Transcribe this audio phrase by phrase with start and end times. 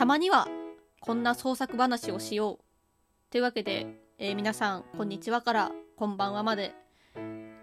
[0.00, 0.48] たまには
[1.00, 2.58] こんな創作話をしよう。
[3.30, 6.72] というわけで、えー、皆さん、こんにちはからこんばんはまで、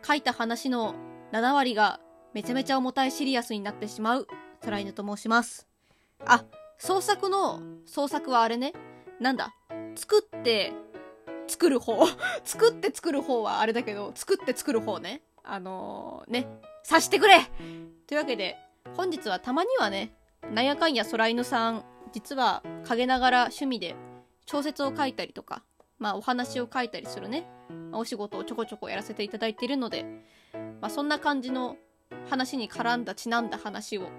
[0.06, 0.94] 書いた話の
[1.32, 2.00] 7割が
[2.36, 4.28] めちゃめちゃ重たいシリアスになってしまう、
[4.64, 5.68] 辛い犬と申します。
[6.28, 6.46] あ、
[6.78, 8.74] 創作の、創作はあれね、
[9.20, 9.56] なんだ、
[9.96, 10.74] 作って
[11.48, 12.06] 作る方。
[12.46, 15.24] 作って作る方はあれだけど、作って作る方ね。
[15.44, 16.48] あのー、ね、
[16.84, 17.40] 察してくれ
[18.06, 18.60] というわけで、
[18.96, 20.14] 本日はたまにはね、
[20.52, 23.96] なんやかんや空犬さん、実は陰ながら趣味で
[24.48, 25.62] 小説を書いたりとか、
[26.00, 27.48] まあお話を書いたりするね、
[27.92, 30.04] まお仕事をちょこちょこやらせていただいているので、
[30.82, 31.78] まあそんな感じの
[32.28, 34.10] 話に絡んだちなんだ話を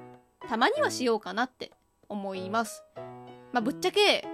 [0.48, 1.72] たまにはしようかなって
[2.08, 2.84] 思います。
[3.52, 4.24] まあぶっちゃけ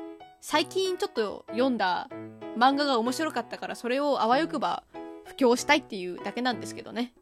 [0.42, 2.10] 最近ちょっと読んだ
[2.58, 4.84] 漫画が面白かったからそれをあわよくば
[5.24, 7.14] 布教したいっていうだけなんですけどね。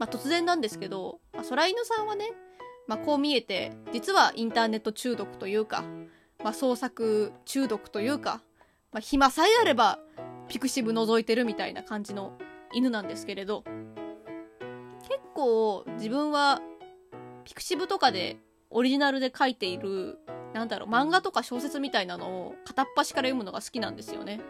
[0.00, 2.32] まあ、突然なんですけど、まあ、空犬さんはね、
[2.88, 5.84] まあ、こう見えて、実はインターネット中毒というか、
[6.42, 8.42] まあ、創作中毒というか、
[8.90, 10.00] まあ、暇さえあれば、
[10.48, 12.32] ピクシブ覗いてるみたいな感じの
[12.72, 13.62] 犬なんですけれど、
[15.02, 16.60] 結構自分は、
[17.44, 18.38] ピクシブとかで
[18.70, 20.18] オリジナルで書いている
[20.54, 24.40] なんだろう、漫画とか小説みたいなのを片っ端から読むのが好きなんですよね。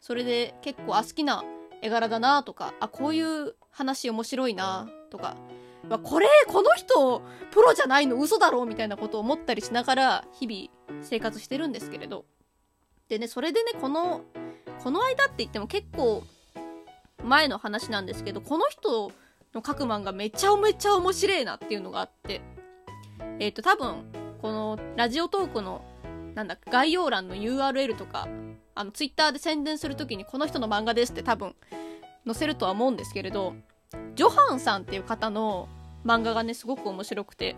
[0.00, 1.44] それで結構、あ、好きな
[1.82, 5.36] 絵柄だなとか、あ、こういう話面白いなとか、
[5.96, 12.26] これ、この人、プロじゃないの嘘だろみたいなことを思ったりしながら、日々生活してるんですけれど。
[13.08, 14.22] でね、それでね、この、
[14.82, 16.22] この間って言っても結構
[17.24, 19.12] 前の話なんですけど、この人
[19.54, 22.42] の書く漫画めちゃめちゃ面白いなっていうのがあって、
[23.38, 24.04] えっ、ー、と、多分、
[24.42, 25.82] このラジオトークの、
[26.34, 28.28] なんだ、概要欄の URL とか、
[28.74, 31.56] あの、ツイッターで宣伝するときにこの人の漫画ですって多分
[32.26, 33.54] 載せるとは思うんですけれど、
[34.14, 35.68] ジョハンさんっていう方の
[36.08, 37.54] 漫画がね、すごく面白くて、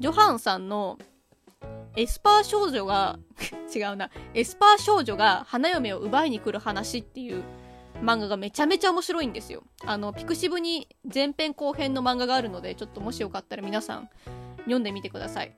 [0.00, 0.98] ジョハンさんの
[1.94, 3.20] エスパー少女が
[3.74, 7.44] 違うな、エスパー少女が花嫁を奪いに来る話っていう
[8.02, 9.62] 漫画がめちゃめちゃ面白いんですよ。
[9.84, 14.10] あの、ピクシブに前編後編の漫画があるので、ちょっともしよかったら皆さん
[14.58, 15.56] 読んでみてください。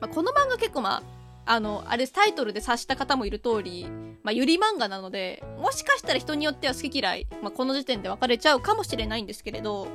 [0.00, 1.02] まあ、この漫画結構ま
[1.46, 3.86] あ、あの、あれタイトルで察した方もいる通り、
[4.22, 9.88] まあ、ゆり漫画なので、もしかしたら人によっては好き嫌い、まあ、この時点で分かれちゃうかもしれないんですけれど、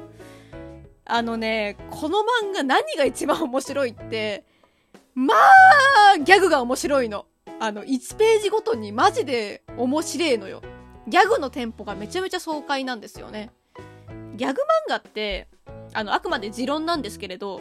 [1.13, 4.45] あのね、この漫画何が一番面白いって、
[5.13, 7.25] まあ、ギャグが面白いの。
[7.59, 10.61] あの、1ページごとにマジで面白いのよ。
[11.09, 13.51] ギャグのテンポがめちゃめちゃ爽快なんですよね。
[14.37, 15.49] ギャグ漫画って、
[15.93, 17.59] あの、あくまで持論なんですけれど、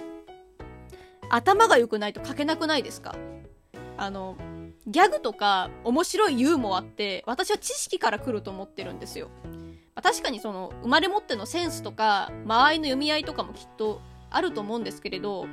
[1.28, 3.16] 頭が良くないと書けなくないですか？
[3.96, 4.36] あの、
[4.86, 9.28] ギャグとか面白いユーモアって私は知識から来ると思ってるんですよ。
[10.02, 14.00] 確かにその生まれ持ってのセンスとか間合いの読み合いとかもきっと
[14.30, 15.46] あると思うんですけれど、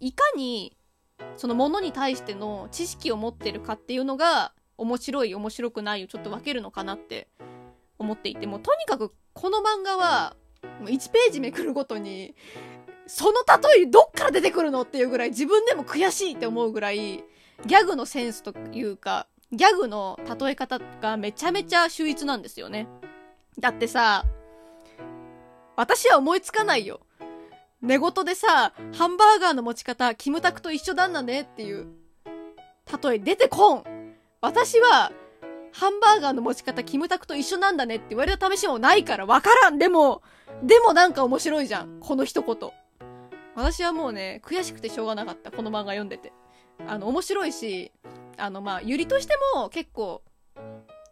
[0.00, 0.76] いかに
[1.36, 7.28] そのものに対しての知識を持ってるかっていうのが面白い面白くないをちょっと分けるのかなって
[7.98, 10.36] 思っていてもとにかくこの漫画は
[10.82, 12.34] 1ページめくるごとに
[13.06, 13.32] その
[13.74, 22.88] 例えどっから出てくるのっていうぐらい自分でも悔しいって思うぐらい、ギャグのセンスというか、ギャグの例え方がめちゃめちゃ秀逸なんですよね。
[23.58, 24.24] だってさ、
[25.76, 27.00] 私は思いつかないよ。
[27.82, 31.86] 寝言でさ、ハンバーガーの持ち方、キムタクと一緒なんだねっていう、
[33.02, 33.84] 例え出てこん。
[34.40, 35.12] 私は、
[35.72, 39.78] ハンバーガーの持ち方、キムタクと一緒なんだねって言われた試しもないからわからん。
[39.78, 40.22] でも、
[40.62, 42.00] でもなんか面白いじゃん。
[42.00, 42.70] この一言。
[43.54, 45.50] 私はもうね、悔しくてしょうがなかった。
[45.50, 46.32] この漫画読んでて。
[46.86, 47.92] あの、面白いし、
[48.38, 50.22] あの、まあ、ゆりとしても結構、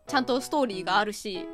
[0.06, 1.46] ちゃんとストーリーがあるし、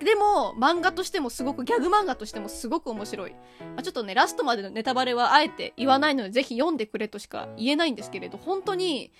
[0.00, 3.32] でも、漫画としてもすごく、ギャグ漫画としてもすごく面白い。
[3.32, 9.12] まあ、ちょっとね、ラストまでのネタバレはあえて言わないので、ぜひ読んでくれとしか言えないんですけれど、本当に、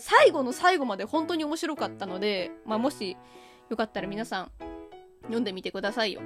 [0.00, 3.16] 最後の最後まで本当に面白かったので、まあ、もし、
[3.68, 4.50] よかったら皆さん、
[5.24, 6.22] 読んでみてくださいよ。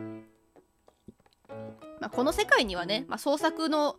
[2.01, 3.97] まあ、この世界にはね、まあ、創作の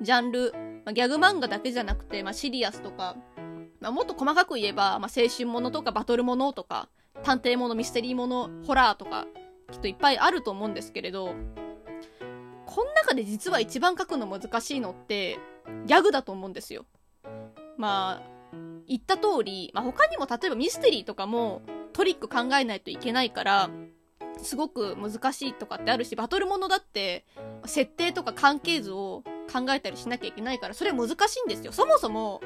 [0.00, 0.52] ジャンル、
[0.84, 3.16] まあ、ギャグ漫画だけじゃなくて、まあ、シリアスとか、
[3.80, 6.88] まあ、もっと細かく言えば、まあ、青春ものとかバトルものとか、
[7.22, 9.26] 探偵もの、ミステリーもの、ホラーとか、
[9.72, 11.34] きっといっぱいあると思うんですけれど、
[12.66, 15.38] この中で実は一番書くの難しいのって、
[15.86, 16.86] ギャグだと思うんですよ。
[17.76, 18.32] まあ、
[18.86, 23.70] 言った通り、まあ、他にも例えばミステリーとかもトリック考えないといけないから、
[24.42, 27.24] すごく難しいとかってあるし、バトルものだって、
[27.64, 29.22] 設定とか関係図を
[29.52, 31.72] 考えたりしなきゃいけないから、それ難しいんですよ。
[31.72, 32.40] そもそも、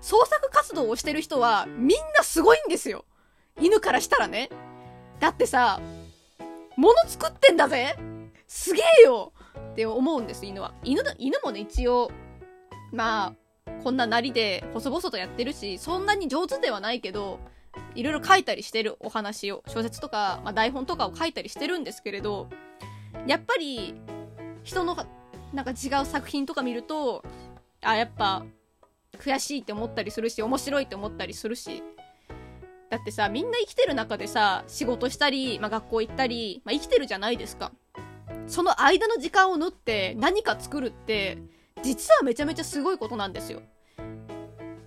[0.00, 3.04] 創作活動をしてる人は、みんなすごいんですよ。
[3.60, 4.50] 犬からしたらね。
[5.20, 5.80] だってさ、
[6.76, 7.96] 物作ってんだぜ。
[8.46, 9.32] すげえよ。
[9.72, 10.74] って思うんです、犬は。
[10.84, 12.10] 犬犬もね、一応、
[12.92, 13.34] ま
[13.66, 17.40] あ、こんななりで細々とやってるし、そんなに上手ではないけど、
[17.94, 22.48] いろいろ書いたりしてるお話を、小説とか、まあ、台本とかを書いたりしてるんですけれど、
[23.26, 23.94] やっぱり、
[24.62, 24.96] 人の、
[25.52, 27.24] なんか違う作品とか見ると、
[27.82, 28.44] あ、やっぱ、
[29.18, 31.82] 悔しいって思ったりするし、面白いって思ったりするし、
[32.90, 37.72] だってさ、みんな生きてる中でさ、仕事したり、まあ、学校行ったり、まあ、生きてるじゃないですか。
[38.46, 41.38] その間の時間を縫って何か作るって、
[41.82, 43.62] 実はめちゃめちゃすごいことなんですよ。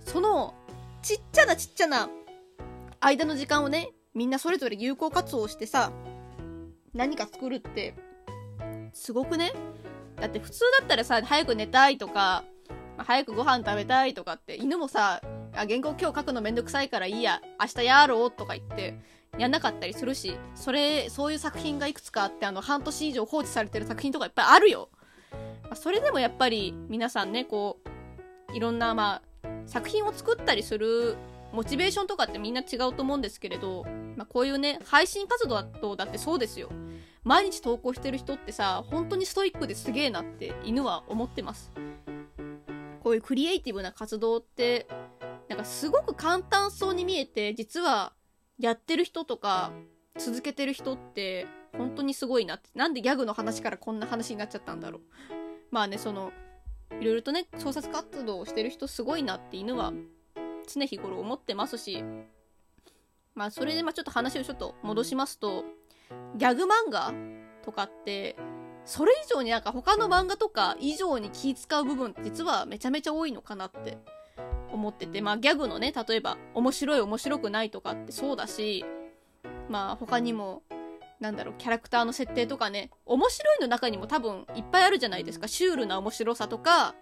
[0.00, 0.54] その、
[1.02, 2.08] ちっちゃなちっちゃな
[3.00, 5.92] 間の時間をね、みんなそれぞれ有効活用してさ、
[6.94, 7.94] 何か作るって、
[8.92, 9.52] すごくね
[10.20, 12.44] だって普通だったらさ、早く寝たいとか、
[12.98, 15.20] 早くご飯食べたいとかって、犬もさ、
[15.54, 18.98] あ、原稿今日書くのめんどくさいからいいや、明日やろうとか言って、
[19.38, 24.88] やんなかったりするし、それ、そういう作品がいくつかあって、あの、半年以上放置されてる作品とかいっぱいあるよ。
[25.74, 27.78] それでもやっぱり皆さんね、こ
[28.50, 31.16] う、いろんな、まあ、作品を作ったりする
[31.52, 33.84] モチベーションとかってみんな違うと思うんですけれど、
[34.16, 36.70] まあ、こういうね、配信活動だとだってそうですよ。
[37.22, 41.72] 毎日投稿してる人ってさ、本当にストイックですげえなって犬は思ってます。
[43.02, 44.86] こういうクリエイティブな活動って、
[45.50, 48.12] なんかすごく簡単そうに見えて、実は
[48.56, 49.72] やってる人とか
[50.16, 52.70] 続けてる人って本当にすごいなって。
[52.76, 55.00] なんでギャグの話からこんな話になっちゃったんだろう。
[55.72, 56.30] まあね、その、
[57.00, 59.92] いろいろとね、創作活動をしてる人すごいなって犬は
[60.72, 62.04] 常日頃思ってますし、
[63.34, 65.64] まあそれでまあちょっと話をちょっと戻しますと、
[66.36, 67.12] ギャグ漫画
[67.64, 68.36] とかって、
[68.84, 73.98] それ以上になんか他の漫画とか以上に気使う部分実はめちゃめちゃ多いのかなって
[74.72, 78.84] 思ってて、まあギャグのね、例えば面白い面白くないとかってそうだし、
[79.68, 80.62] まあ他にも、
[81.20, 85.48] なんだろう、キャラクターの設定とかね、面白いの中にも多分いっぱいあるじゃないですか。
[85.48, 86.94] シュールな面白さとか、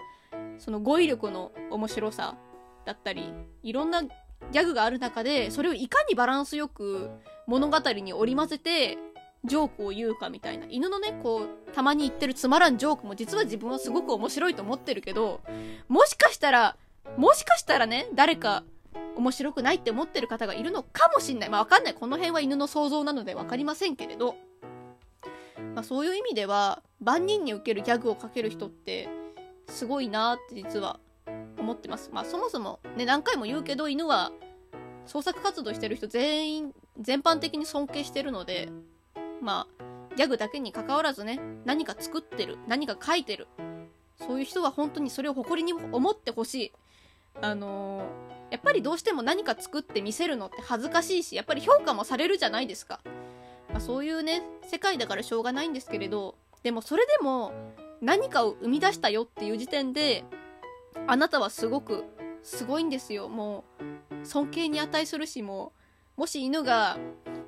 [0.59, 2.37] その語彙力の面白さ
[2.85, 3.33] だったり、
[3.63, 7.11] いろんなギャグがある中で、それをいかにバランスよく
[7.47, 8.99] 物語に織り交ぜて、
[9.45, 10.67] ジョークを言うかみたいな。
[10.69, 15.41] 犬のね、こう、たまに言ってるつまらんジョークも実は自分はすごく面白いと思ってるけど、
[15.89, 16.77] もしかしたら、
[17.17, 18.65] もしかしたらね、誰か
[19.17, 21.51] 面白くないって思ってる方がいるのかもしんない。
[21.51, 21.95] まあわかんない。
[21.95, 24.37] この辺は犬の想像なのでわかりませんけれど、
[25.75, 29.09] まあそういう意味では、万人に受けるギャグをかける人って、
[29.69, 31.01] すごいなって実は
[31.59, 32.11] 思ってます。
[32.13, 34.33] まあそもそもね、何回も言うけど、犬は
[35.09, 38.69] 創作活動してる人全員、全般的に尊敬してるので、
[39.41, 43.49] まあ、ギャグだけに関わらずね、何か作ってる、何か書いてる。
[44.19, 46.73] そういう人は本当にそれを誇りに思ってほしい。
[47.41, 53.01] あのー、やっぱりどうしても何か作って見せるのって恥ずかしいし、やっぱり評価もされるじゃないですか。
[53.71, 57.53] まあ、そういうね、世界だからしょうがないんですけれど、でもそれでも
[58.01, 60.25] 何かを生み出したよっていう時点で、
[61.07, 62.05] あなたはすごく
[62.43, 63.29] すごいんですよ。
[63.29, 63.65] も
[64.23, 65.73] う、尊敬に値するし、も
[66.17, 66.99] う、もし犬が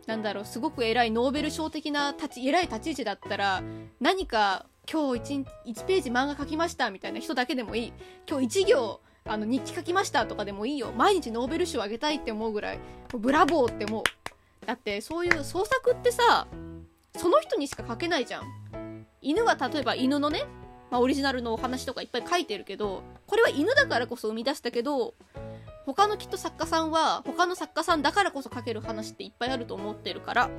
[0.06, 3.62] なんだろう、すごく偉いノーベル賞的な立ち、偉い立ち位置だったら、
[4.00, 7.92] 何か今日 1, 1ページ漫画書きましたみたいな人だけでもいい。
[8.28, 10.92] 今日1行、あの、日記書きましたとかでもいいよ。
[10.92, 12.78] 毎日ノーベル賞あげたいって思うぐらい、
[13.08, 14.02] ブラボーって思う。
[14.66, 16.46] だってそういう創作ってさ、
[17.16, 19.06] その人にしか書けないじゃん。
[19.20, 20.44] 犬は例えば犬のね、
[20.90, 25.14] まあ、オリジナルのお話とかいっぱい書いてるけど、これは犬だからこそ生み出したけど、
[25.86, 30.50] 他のきっと作家さんは他の作家さんだからこそ書ける話っていっぱいあると思ってるから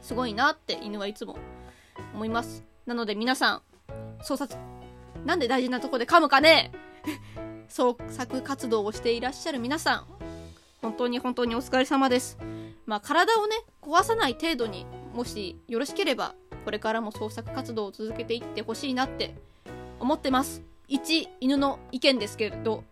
[0.00, 1.36] すごいなって犬はいつも
[2.14, 3.62] 思いますなので皆さん
[4.22, 4.54] 創作
[5.24, 6.72] なんで大事なとこで噛むかね？
[7.68, 10.06] 創作活動をしていらっしゃる皆さん
[10.82, 12.38] 本当に本当にお疲れ様です。
[12.86, 16.34] まあ体をね壊さない程度にもしよろしければ
[16.64, 19.34] これからも創作活動を続けていってほしいなって
[20.00, 20.62] 思ってます。
[20.88, 22.84] 一犬の意見ですけれど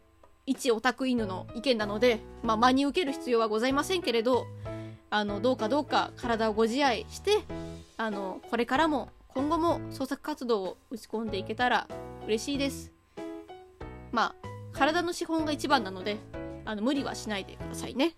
[0.46, 4.46] 一オタク犬の意見なので、まあ、真に受ける必要はございませんけれど、
[5.08, 7.38] あの、どうかどうか体をご自愛して、
[7.96, 11.86] あの、これからも、今後も創作活動を打ち込んでいけたら
[12.26, 12.92] 嬉しいです。
[14.12, 16.18] まあ、体の資本が一番なので、
[16.64, 18.16] あの、無理はしないでくださいね。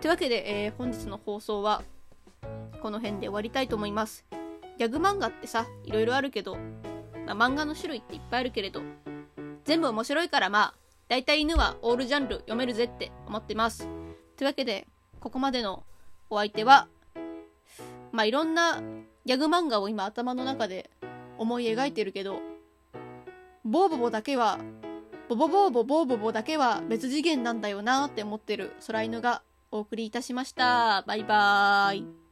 [0.00, 1.82] というわけで、えー、本日の放送は、
[2.82, 4.24] この辺で終わりたいと思います。
[4.76, 6.56] ギャグ漫画ってさ、いろいろあるけど、
[7.26, 8.82] まあ、漫画の種類っていっぱいあるけれど、
[9.64, 10.74] 全部面白いからまあ、
[11.08, 13.88] 大体犬はオールジャンル読めるぜって思ってます。
[14.36, 14.86] というわけで、
[15.20, 15.84] ここまでの
[16.28, 16.88] お相手は、
[18.10, 18.80] まあいろんな
[19.24, 20.90] ギャグ漫画を今頭の中で
[21.38, 22.40] 思い描いてるけど、
[23.64, 24.58] ボーボボだけは、
[25.28, 31.02] ボボボーボボーボボだけは別次元なんだよなって思ってる空犬がお送りいたしました。
[31.06, 32.23] バイバーイ。